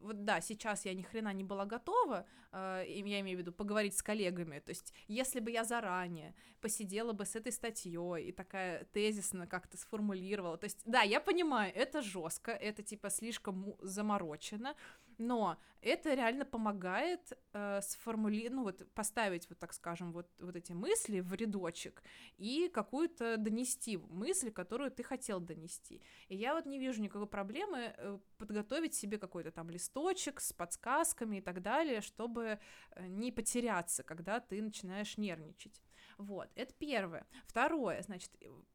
[0.00, 3.96] вот да, сейчас я ни хрена не была готова, э, я имею в виду поговорить
[3.96, 4.60] с коллегами.
[4.60, 9.76] То есть, если бы я заранее посидела бы с этой статьей и такая тезисно как-то
[9.76, 10.56] сформулировала.
[10.56, 14.74] То есть, да, я понимаю, это жестко, это типа слишком заморочено,
[15.20, 20.72] но это реально помогает э, сформулировать, ну вот поставить вот так скажем вот вот эти
[20.72, 22.02] мысли в рядочек
[22.36, 26.02] и какую-то донести мысль, которую ты хотел донести.
[26.28, 31.36] И я вот не вижу никакой проблемы э, подготовить себе какой-то там листочек с подсказками
[31.36, 32.58] и так далее, чтобы
[32.90, 35.80] э, не потеряться, когда ты начинаешь нервничать.
[36.18, 37.26] Вот, это первое.
[37.46, 38.30] Второе, значит,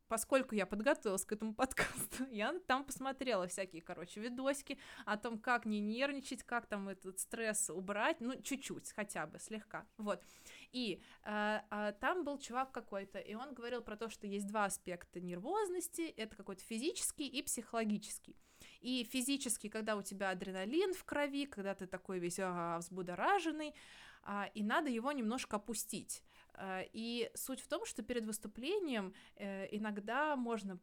[0.08, 5.66] поскольку я подготовилась к этому подкасту, я там посмотрела всякие, короче, видосики о том, как
[5.66, 10.22] не нервничать, как там этот стресс убрать, ну, чуть-чуть, хотя бы, слегка, вот.
[10.72, 14.66] И э, э, там был чувак какой-то, и он говорил про то, что есть два
[14.66, 18.36] аспекта нервозности, это какой-то физический и психологический.
[18.82, 23.74] И физически, когда у тебя адреналин в крови, когда ты такой весь ага, взбудораженный,
[24.24, 26.24] а, и надо его немножко опустить.
[26.58, 30.80] А, и суть в том, что перед выступлением э, иногда можно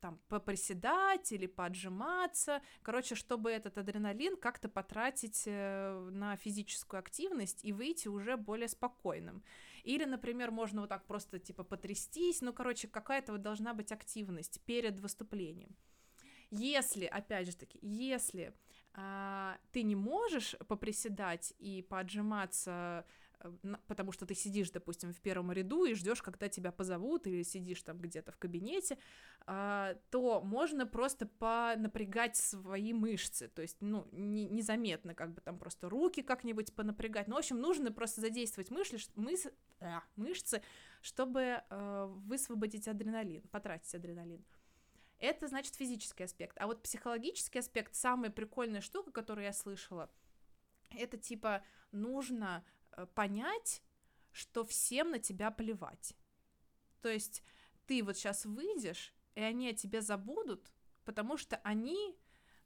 [0.00, 7.72] там поприседать или поджиматься, короче, чтобы этот адреналин как-то потратить э, на физическую активность и
[7.72, 9.42] выйти уже более спокойным.
[9.84, 14.60] Или, например, можно вот так просто типа потрястись, ну, короче, какая-то вот должна быть активность
[14.64, 15.76] перед выступлением.
[16.50, 18.54] Если, опять же таки, если
[18.94, 23.04] а, ты не можешь поприседать и поджиматься
[23.86, 27.82] потому что ты сидишь, допустим, в первом ряду и ждешь, когда тебя позовут, или сидишь
[27.82, 28.98] там где-то в кабинете,
[29.46, 35.58] а, то можно просто понапрягать свои мышцы, то есть, ну, не, незаметно, как бы там
[35.58, 37.28] просто руки как-нибудь понапрягать.
[37.28, 39.46] Ну, в общем, нужно просто задействовать мышцы, мыс,
[39.80, 40.62] а, мышцы
[41.04, 44.42] чтобы э, высвободить адреналин, потратить адреналин.
[45.18, 46.56] Это значит физический аспект.
[46.58, 50.10] А вот психологический аспект, самая прикольная штука, которую я слышала,
[50.96, 52.83] это типа нужно Э,
[53.14, 53.82] понять,
[54.32, 56.14] что всем на тебя плевать.
[57.00, 57.42] То есть
[57.86, 60.72] ты вот сейчас выйдешь, и они о тебе забудут,
[61.04, 62.16] потому что они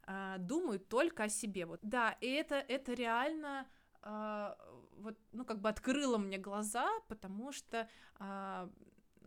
[0.07, 1.67] э, думают только о себе.
[1.67, 3.67] Вот да, и это это реально
[4.03, 4.55] э,
[4.99, 7.89] вот ну как бы открыло мне глаза, потому что
[8.19, 8.69] э,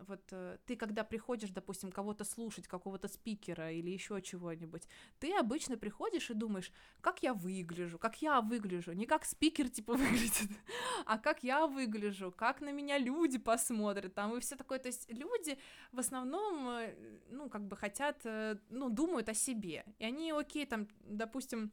[0.07, 4.83] вот э, ты, когда приходишь, допустим, кого-то слушать, какого-то спикера или еще чего-нибудь,
[5.19, 9.93] ты обычно приходишь и думаешь, как я выгляжу, как я выгляжу, не как спикер типа
[9.97, 10.49] выглядит,
[11.05, 14.79] а как я выгляжу, как на меня люди посмотрят, там и все такое.
[14.79, 15.57] То есть люди
[15.91, 16.95] в основном, э,
[17.29, 19.85] ну, как бы хотят, э, ну, думают о себе.
[19.99, 21.71] И они, окей, там, допустим,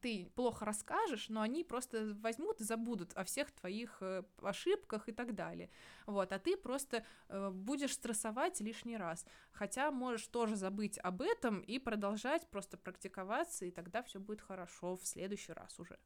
[0.00, 5.12] ты плохо расскажешь, но они просто возьмут и забудут о всех твоих э, ошибках и
[5.12, 5.70] так далее.
[6.06, 9.26] Вот, а ты просто э, будешь стрессовать лишний раз.
[9.50, 14.96] Хотя можешь тоже забыть об этом и продолжать просто практиковаться, и тогда все будет хорошо
[14.96, 15.98] в следующий раз уже.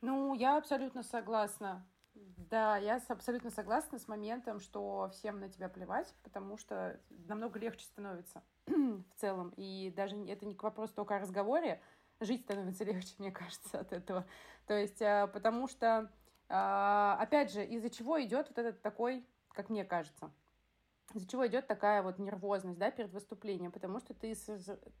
[0.00, 1.86] Ну, я абсолютно согласна.
[2.14, 7.84] Да, я абсолютно согласна с моментом, что всем на тебя плевать, потому что намного легче
[7.84, 9.52] становится в целом.
[9.56, 11.80] И даже это не к вопросу только о разговоре,
[12.20, 14.26] жить становится легче, мне кажется, от этого.
[14.66, 16.10] То есть, а, потому что,
[16.48, 20.30] а, опять же, из-за чего идет вот этот такой, как мне кажется,
[21.14, 24.34] из-за чего идет такая вот нервозность, да, перед выступлением, потому что ты,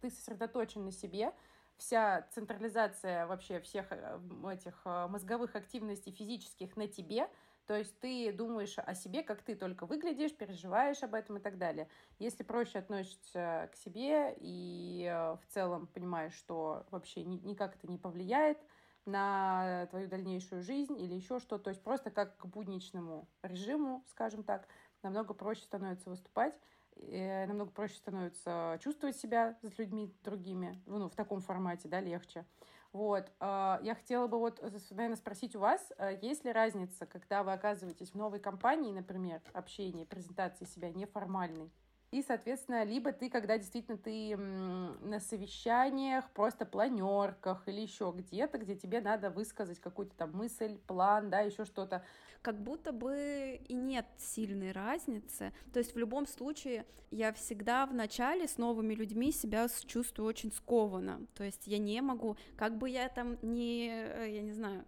[0.00, 1.34] ты сосредоточен на себе,
[1.76, 4.18] вся централизация вообще всех э,
[4.50, 7.28] этих э, мозговых активностей физических на тебе—
[7.68, 11.58] то есть ты думаешь о себе, как ты только выглядишь, переживаешь об этом и так
[11.58, 11.86] далее.
[12.18, 17.98] Если проще относишься к себе и э, в целом понимаешь, что вообще никак это не
[17.98, 18.58] повлияет
[19.04, 24.44] на твою дальнейшую жизнь или еще что, то есть просто как к будничному режиму, скажем
[24.44, 24.66] так,
[25.02, 26.54] намного проще становится выступать,
[26.96, 32.46] намного проще становится чувствовать себя с людьми другими, ну, в таком формате, да, легче.
[32.92, 33.30] Вот.
[33.38, 37.42] А, я хотела бы вот, э, наверное, спросить у вас, а, есть ли разница, когда
[37.42, 41.70] вы оказываетесь в новой компании, например, общение, презентации себя неформальной,
[42.10, 48.76] и, соответственно, либо ты, когда действительно ты на совещаниях, просто планерках или еще где-то, где
[48.76, 52.02] тебе надо высказать какую-то там мысль, план, да, еще что-то.
[52.40, 55.52] Как будто бы и нет сильной разницы.
[55.72, 60.50] То есть в любом случае я всегда в начале с новыми людьми себя чувствую очень
[60.50, 61.26] скованно.
[61.34, 64.86] То есть я не могу, как бы я там не, э, я не знаю,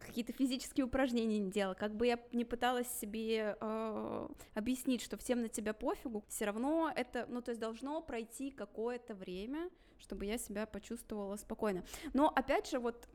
[0.00, 5.42] какие-то физические упражнения не делала, как бы я не пыталась себе э, объяснить, что всем
[5.42, 10.38] на тебя пофигу, все равно это, ну то есть должно пройти какое-то время, чтобы я
[10.38, 11.84] себя почувствовала спокойно.
[12.12, 13.08] Но опять же вот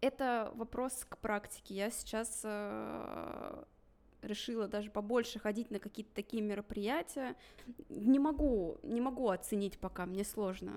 [0.00, 1.74] это вопрос к практике.
[1.74, 3.64] Я сейчас э,
[4.22, 7.36] решила даже побольше ходить на какие-то такие мероприятия.
[7.88, 10.72] Не могу, не могу оценить пока, мне сложно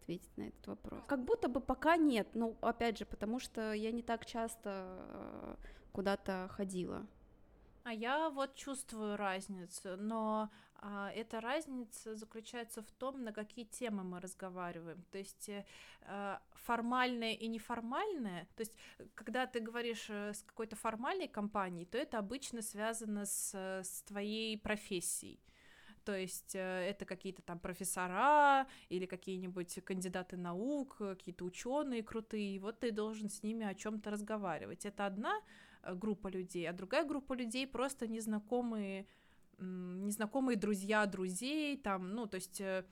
[0.00, 1.00] ответить на этот вопрос.
[1.06, 5.56] Как будто бы пока нет, ну, опять же, потому что я не так часто э,
[5.92, 7.06] куда-то ходила.
[7.82, 14.04] А я вот чувствую разницу, но а, эта разница заключается в том, на какие темы
[14.04, 15.02] мы разговариваем.
[15.10, 15.64] То есть э,
[16.02, 18.76] а, формальное и неформальное, то есть
[19.14, 25.40] когда ты говоришь с какой-то формальной компанией, то это обычно связано с, с твоей профессией
[26.04, 32.58] то есть э, это какие-то там профессора или какие-нибудь кандидаты наук, какие-то ученые крутые, и
[32.58, 34.86] вот ты должен с ними о чем-то разговаривать.
[34.86, 35.40] Это одна
[35.82, 39.06] э, группа людей, а другая группа людей просто незнакомые,
[39.58, 42.84] незнакомые друзья друзей, там, ну, то есть э,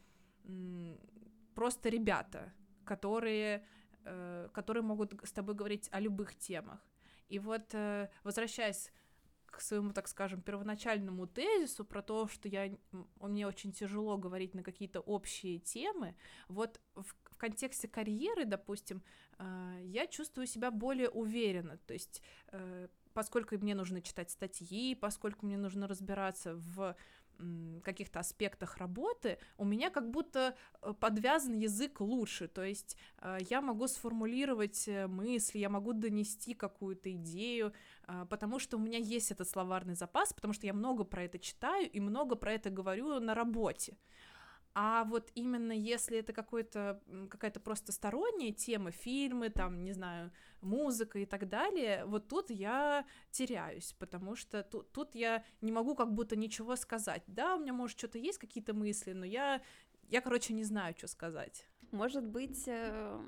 [1.54, 2.52] просто ребята,
[2.84, 3.64] которые,
[4.52, 6.80] которые могут с тобой говорить о любых темах.
[7.28, 7.74] И вот,
[8.24, 8.90] возвращаясь
[9.50, 12.70] к своему, так скажем, первоначальному тезису про то, что я,
[13.20, 16.14] мне очень тяжело говорить на какие-то общие темы,
[16.48, 19.02] вот в, в контексте карьеры, допустим,
[19.38, 25.46] э, я чувствую себя более уверенно, то есть э, поскольку мне нужно читать статьи, поскольку
[25.46, 26.94] мне нужно разбираться в
[27.84, 33.60] каких-то аспектах работы, у меня как будто э, подвязан язык лучше, то есть э, я
[33.60, 37.72] могу сформулировать э, мысли, я могу донести какую-то идею,
[38.30, 41.90] потому что у меня есть этот словарный запас, потому что я много про это читаю
[41.90, 43.96] и много про это говорю на работе.
[44.80, 51.18] А вот именно если это какой-то, какая-то просто сторонняя тема, фильмы, там, не знаю, музыка
[51.18, 56.14] и так далее, вот тут я теряюсь, потому что тут, тут я не могу как
[56.14, 57.24] будто ничего сказать.
[57.26, 59.62] Да, у меня, может, что-то есть, какие-то мысли, но я,
[60.10, 61.66] я, короче, не знаю, что сказать.
[61.90, 63.20] Может быть, э,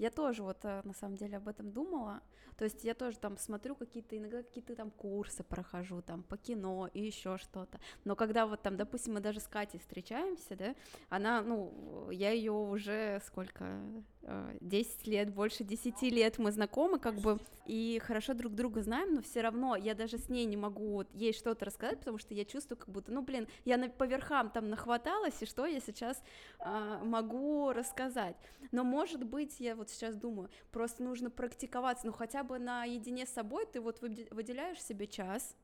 [0.00, 2.22] я тоже вот э, на самом деле об этом думала.
[2.56, 6.88] То есть я тоже там смотрю какие-то, иногда какие-то там курсы прохожу, там по кино
[6.94, 7.78] и еще что-то.
[8.04, 10.74] Но когда вот там, допустим, мы даже с Катей встречаемся, да,
[11.10, 13.82] она, ну, я ее уже сколько,
[14.22, 19.14] 10 э, лет, больше 10 лет мы знакомы, как бы, и хорошо друг друга знаем,
[19.14, 22.44] но все равно я даже с ней не могу ей что-то рассказать, потому что я
[22.44, 26.22] чувствую, как будто, ну, блин, я на, по верхам там нахваталась, и что я сейчас
[26.58, 28.36] а, могу рассказать.
[28.72, 33.30] Но, может быть, я вот сейчас думаю, просто нужно практиковаться, ну, хотя бы наедине с
[33.30, 35.56] собой ты вот выделяешь себе час,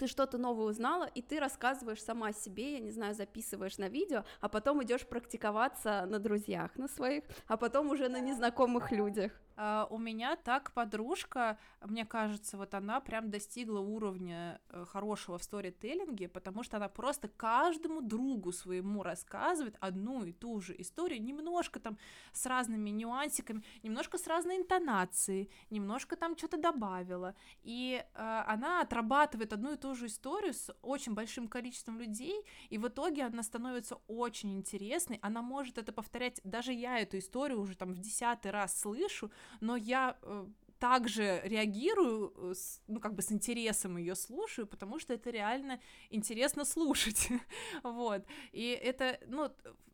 [0.00, 3.88] ты что-то новое узнала, и ты рассказываешь сама о себе, я не знаю, записываешь на
[3.88, 9.32] видео, а потом идешь практиковаться на друзьях, на своих, а потом уже на незнакомых людях.
[9.60, 15.42] Uh, у меня так подружка, мне кажется, вот она прям достигла уровня uh, хорошего в
[15.42, 21.78] сторителлинге, потому что она просто каждому другу своему рассказывает одну и ту же историю, немножко
[21.78, 21.98] там
[22.32, 29.52] с разными нюансиками, немножко с разной интонацией, немножко там что-то добавила, и uh, она отрабатывает
[29.52, 33.96] одну и ту же историю с очень большим количеством людей, и в итоге она становится
[34.06, 38.80] очень интересной, она может это повторять, даже я эту историю уже там в десятый раз
[38.80, 39.30] слышу,
[39.60, 40.46] но я э,
[40.78, 45.80] также реагирую, э, с, ну, как бы с интересом ее слушаю, потому что это реально
[46.08, 47.28] интересно слушать,
[47.82, 49.50] вот, и это, ну,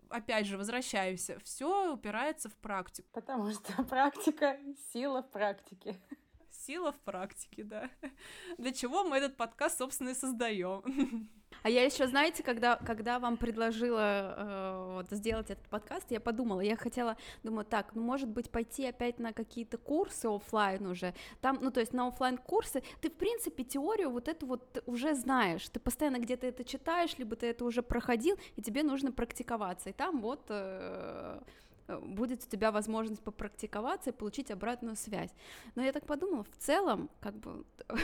[0.08, 3.08] опять же, возвращаюсь, все упирается в практику.
[3.12, 4.58] Потому что практика—
[4.92, 5.96] сила в практике.
[6.50, 7.90] Сила в практике, да.
[8.58, 11.28] Для чего мы этот подкаст, собственно, и создаем.
[11.66, 16.60] А я еще, знаете, когда, когда вам предложила э, вот, сделать этот подкаст, я подумала,
[16.60, 21.58] я хотела, думаю, так, ну, может быть, пойти опять на какие-то курсы офлайн уже, там,
[21.60, 25.68] ну, то есть на офлайн курсы, ты, в принципе, теорию вот эту вот уже знаешь,
[25.68, 29.92] ты постоянно где-то это читаешь, либо ты это уже проходил, и тебе нужно практиковаться, и
[29.92, 30.42] там вот...
[30.50, 31.40] Э,
[31.88, 35.30] будет у тебя возможность попрактиковаться и получить обратную связь.
[35.74, 37.64] Но я так подумала, в целом, как бы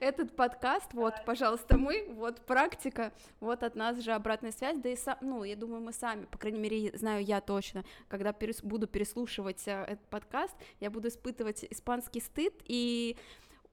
[0.00, 4.96] этот подкаст, вот, пожалуйста, мы, вот практика, вот от нас же обратная связь, да и
[4.96, 8.86] сам, ну, я думаю, мы сами, по крайней мере, знаю я точно, когда перес, буду
[8.86, 13.16] переслушивать э, этот подкаст, я буду испытывать испанский стыд и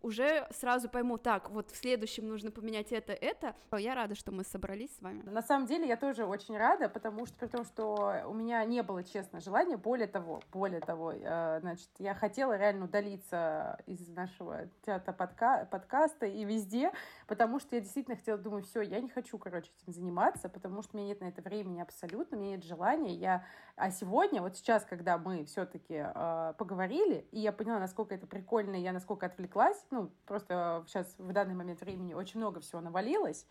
[0.03, 3.55] уже сразу пойму, так, вот в следующем нужно поменять это, это.
[3.77, 5.23] Я рада, что мы собрались с вами.
[5.23, 8.83] На самом деле я тоже очень рада, потому что при том, что у меня не
[8.83, 14.67] было, честно, желания, более того, более того, э, значит, я хотела реально удалиться из нашего
[14.85, 16.91] театра подка подкаста и везде,
[17.27, 20.97] потому что я действительно хотела, думаю, все, я не хочу, короче, этим заниматься, потому что
[20.97, 23.45] у меня нет на это времени абсолютно, у меня нет желания, я...
[23.75, 28.75] А сегодня, вот сейчас, когда мы все-таки э, поговорили, и я поняла, насколько это прикольно,
[28.75, 33.47] я насколько отвлеклась, ну, просто сейчас в данный момент времени очень много всего навалилось.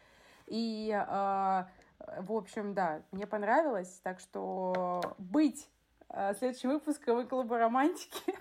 [0.46, 1.64] И, э,
[2.20, 4.00] в общем, да, мне понравилось.
[4.04, 5.68] Так что быть
[6.08, 8.34] э, следующим выпуском клуба романтики.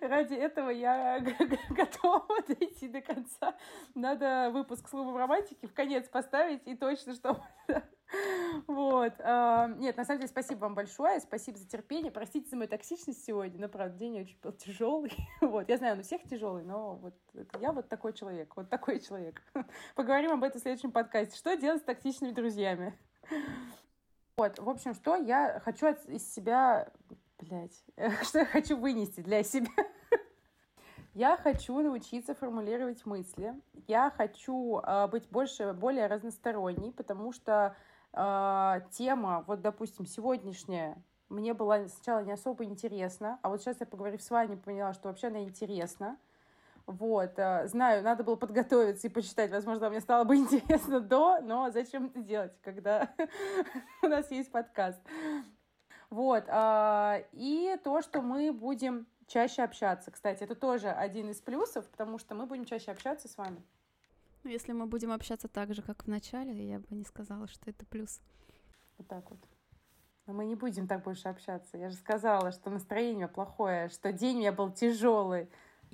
[0.00, 1.20] Ради этого я
[1.70, 3.56] готова дойти до конца.
[3.94, 7.40] Надо выпуск с клубом романтики в конец поставить и точно, чтобы
[8.66, 9.14] вот.
[9.20, 12.10] А, нет, на самом деле, спасибо вам большое, спасибо за терпение.
[12.10, 15.12] Простите за мою токсичность сегодня, но, правда, день очень был тяжелый.
[15.40, 15.68] Вот.
[15.68, 17.14] Я знаю, он у всех тяжелый, но вот
[17.60, 19.42] я вот такой человек, вот такой человек.
[19.94, 21.36] Поговорим об этом в следующем подкасте.
[21.36, 22.98] Что делать с токсичными друзьями?
[24.36, 26.90] Вот, в общем, что я хочу из себя,
[27.38, 27.84] блядь,
[28.22, 29.70] что я хочу вынести для себя.
[31.14, 33.54] Я хочу научиться формулировать мысли.
[33.86, 37.76] Я хочу э, быть больше, более разносторонней, потому что
[38.12, 43.86] э, тема, вот, допустим, сегодняшняя, мне была сначала не особо интересна, а вот сейчас я,
[43.86, 46.18] поговорив с вами, поняла, что вообще она интересна.
[46.86, 51.70] Вот, э, знаю, надо было подготовиться и почитать, возможно, мне стало бы интересно до, но
[51.70, 53.08] зачем это делать, когда
[54.02, 55.00] у нас есть подкаст.
[56.10, 60.10] Вот, э, и то, что мы будем чаще общаться.
[60.10, 63.62] Кстати, это тоже один из плюсов, потому что мы будем чаще общаться с вами.
[64.44, 67.70] Ну, если мы будем общаться так же, как в начале, я бы не сказала, что
[67.70, 68.20] это плюс.
[68.98, 69.38] Вот так вот.
[70.26, 71.76] Но мы не будем так больше общаться.
[71.76, 75.48] Я же сказала, что настроение плохое, что день у меня был тяжелый.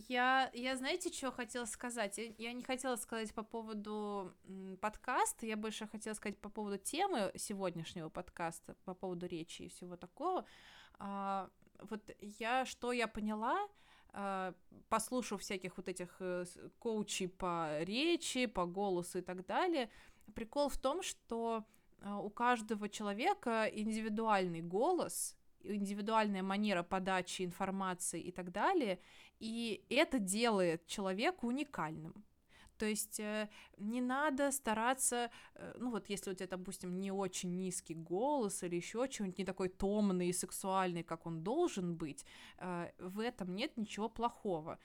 [0.06, 2.18] Я, я знаете, что хотела сказать?
[2.18, 4.32] Я, я не хотела сказать по поводу
[4.80, 9.96] подкаста, я больше хотела сказать по поводу темы сегодняшнего подкаста, по поводу речи и всего
[9.96, 10.44] такого.
[10.98, 13.68] А, вот я, что я поняла, а,
[14.88, 16.44] послушав всяких вот этих э,
[16.78, 19.90] коучей по речи, по голосу и так далее,
[20.34, 21.64] прикол в том, что
[22.22, 29.00] у каждого человека индивидуальный голос, индивидуальная манера подачи информации и так далее,
[29.40, 32.24] и это делает человека уникальным.
[32.78, 37.56] То есть э, не надо стараться, э, ну вот если у тебя, допустим, не очень
[37.56, 42.24] низкий голос или еще чего-нибудь не такой томный и сексуальный, как он должен быть,
[42.58, 44.78] э, в этом нет ничего плохого.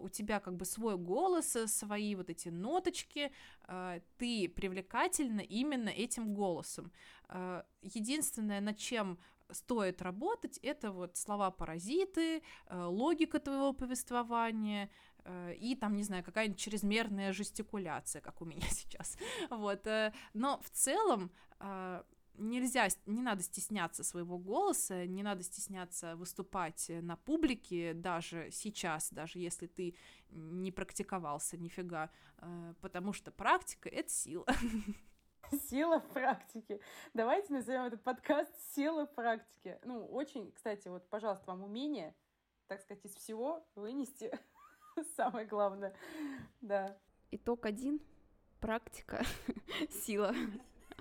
[0.00, 3.32] У тебя как бы свой голос, свои вот эти ноточки,
[4.18, 6.92] ты привлекательна именно этим голосом.
[7.80, 9.18] Единственное, над чем
[9.50, 14.90] стоит работать, это вот слова-паразиты, логика твоего повествования,
[15.58, 19.16] и там, не знаю, какая-нибудь чрезмерная жестикуляция, как у меня сейчас,
[19.50, 22.02] вот, э, но в целом э,
[22.34, 29.38] нельзя, не надо стесняться своего голоса, не надо стесняться выступать на публике даже сейчас, даже
[29.38, 29.94] если ты
[30.30, 32.10] не практиковался нифига,
[32.80, 34.46] потому что практика— это сила.
[35.68, 36.80] Сила в практике.
[37.12, 39.78] Давайте назовем этот подкаст «Сила в практике».
[39.84, 42.14] Ну, очень, кстати, вот, пожалуйста, вам умение,
[42.68, 44.32] так сказать, из всего вынести
[45.16, 45.94] Самое главное,
[46.60, 46.96] да.
[47.30, 48.00] Итог один.
[48.60, 49.24] Практика,
[49.90, 50.34] сила.